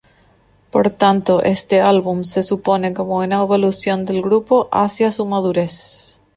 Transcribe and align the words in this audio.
Por 0.71 0.89
tanto, 0.89 1.43
este 1.43 1.79
álbum 1.79 2.23
se 2.23 2.41
supone 2.41 2.91
como 2.91 3.17
una 3.19 3.35
evolución 3.41 4.03
del 4.03 4.23
grupo 4.23 4.67
hacia 4.71 5.11
su 5.11 5.27
madurez. 5.27 6.19